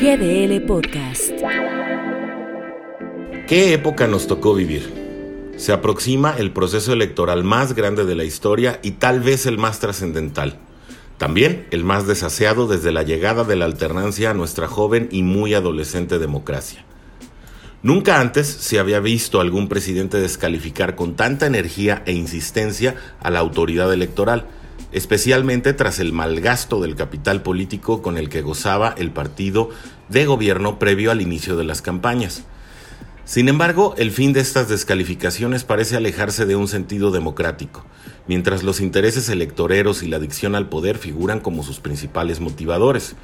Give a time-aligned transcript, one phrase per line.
[0.00, 1.30] GDL Podcast.
[3.46, 5.52] ¿Qué época nos tocó vivir?
[5.58, 9.78] Se aproxima el proceso electoral más grande de la historia y tal vez el más
[9.78, 10.56] trascendental.
[11.18, 15.52] También el más desaseado desde la llegada de la alternancia a nuestra joven y muy
[15.52, 16.82] adolescente democracia.
[17.82, 23.40] Nunca antes se había visto algún presidente descalificar con tanta energía e insistencia a la
[23.40, 24.46] autoridad electoral,
[24.92, 29.70] especialmente tras el malgasto del capital político con el que gozaba el partido
[30.08, 32.44] de gobierno previo al inicio de las campañas.
[33.24, 37.84] Sin embargo, el fin de estas descalificaciones parece alejarse de un sentido democrático,
[38.26, 43.14] mientras los intereses electoreros y la adicción al poder figuran como sus principales motivadores.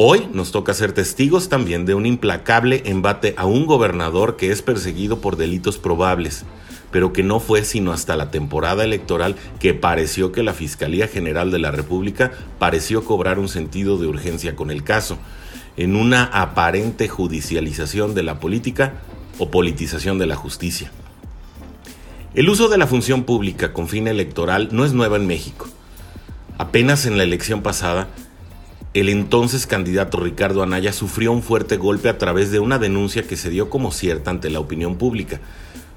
[0.00, 4.62] Hoy nos toca ser testigos también de un implacable embate a un gobernador que es
[4.62, 6.44] perseguido por delitos probables,
[6.92, 11.50] pero que no fue sino hasta la temporada electoral que pareció que la Fiscalía General
[11.50, 12.30] de la República
[12.60, 15.18] pareció cobrar un sentido de urgencia con el caso,
[15.76, 19.00] en una aparente judicialización de la política
[19.38, 20.92] o politización de la justicia.
[22.34, 25.66] El uso de la función pública con fin electoral no es nuevo en México.
[26.56, 28.06] Apenas en la elección pasada,
[29.00, 33.36] el entonces candidato Ricardo Anaya sufrió un fuerte golpe a través de una denuncia que
[33.36, 35.40] se dio como cierta ante la opinión pública,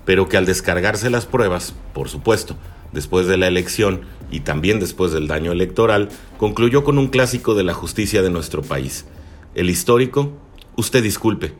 [0.05, 2.57] pero que al descargarse las pruebas, por supuesto,
[2.91, 7.63] después de la elección y también después del daño electoral, concluyó con un clásico de
[7.63, 9.05] la justicia de nuestro país.
[9.55, 10.33] El histórico,
[10.75, 11.53] usted disculpe.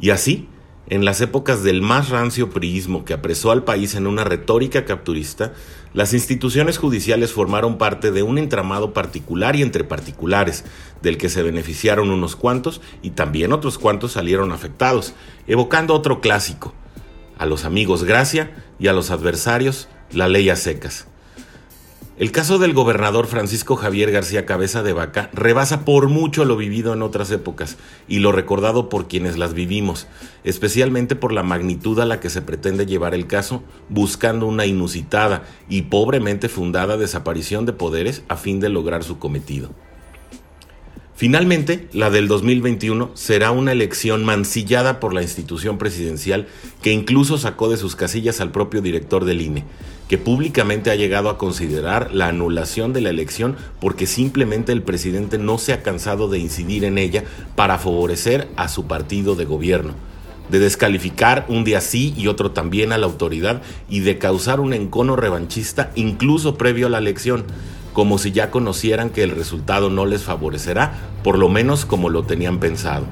[0.00, 0.48] Y así,
[0.90, 5.52] en las épocas del más rancio priismo que apresó al país en una retórica capturista,
[5.94, 10.64] las instituciones judiciales formaron parte de un entramado particular y entre particulares,
[11.00, 15.14] del que se beneficiaron unos cuantos y también otros cuantos salieron afectados,
[15.46, 16.74] evocando otro clásico,
[17.38, 21.06] a los amigos gracia y a los adversarios la ley a secas.
[22.20, 26.92] El caso del gobernador Francisco Javier García Cabeza de Vaca rebasa por mucho lo vivido
[26.92, 30.06] en otras épocas y lo recordado por quienes las vivimos,
[30.44, 35.44] especialmente por la magnitud a la que se pretende llevar el caso, buscando una inusitada
[35.70, 39.70] y pobremente fundada desaparición de poderes a fin de lograr su cometido.
[41.14, 46.48] Finalmente, la del 2021 será una elección mancillada por la institución presidencial
[46.82, 49.64] que incluso sacó de sus casillas al propio director del INE,
[50.10, 55.38] que públicamente ha llegado a considerar la anulación de la elección porque simplemente el presidente
[55.38, 57.22] no se ha cansado de incidir en ella
[57.54, 59.94] para favorecer a su partido de gobierno,
[60.48, 64.74] de descalificar un día sí y otro también a la autoridad y de causar un
[64.74, 67.44] encono revanchista incluso previo a la elección
[67.92, 70.92] como si ya conocieran que el resultado no les favorecerá,
[71.22, 73.06] por lo menos como lo tenían pensado.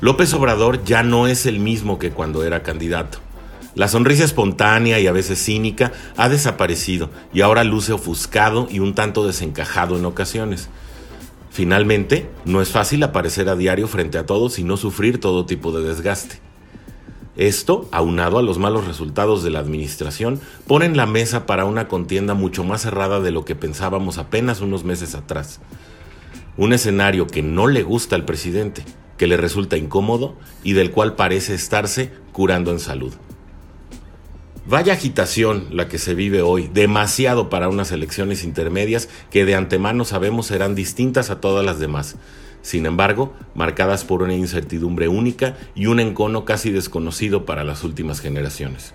[0.00, 3.18] López Obrador ya no es el mismo que cuando era candidato.
[3.76, 8.94] La sonrisa espontánea y a veces cínica ha desaparecido y ahora luce ofuscado y un
[8.94, 10.68] tanto desencajado en ocasiones.
[11.50, 15.72] Finalmente, no es fácil aparecer a diario frente a todos y no sufrir todo tipo
[15.72, 16.40] de desgaste.
[17.36, 21.86] Esto, aunado a los malos resultados de la administración, pone en la mesa para una
[21.86, 25.60] contienda mucho más cerrada de lo que pensábamos apenas unos meses atrás.
[26.56, 28.84] Un escenario que no le gusta al presidente,
[29.16, 33.14] que le resulta incómodo y del cual parece estarse curando en salud.
[34.70, 40.06] Vaya agitación la que se vive hoy, demasiado para unas elecciones intermedias que de antemano
[40.06, 42.16] sabemos serán distintas a todas las demás
[42.62, 48.20] sin embargo, marcadas por una incertidumbre única y un encono casi desconocido para las últimas
[48.20, 48.94] generaciones.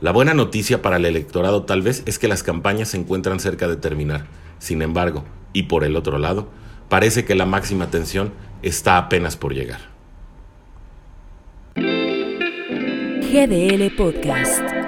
[0.00, 3.68] La buena noticia para el electorado tal vez es que las campañas se encuentran cerca
[3.68, 4.26] de terminar.
[4.58, 6.48] Sin embargo, y por el otro lado,
[6.88, 9.80] parece que la máxima tensión está apenas por llegar.
[13.32, 14.79] GDL Podcast.